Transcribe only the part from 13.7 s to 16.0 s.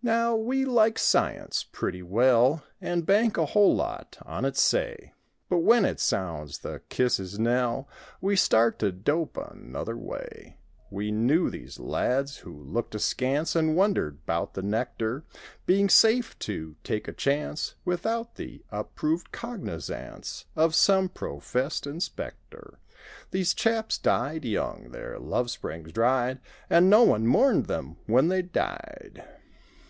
wondered 'bout the nectar. Being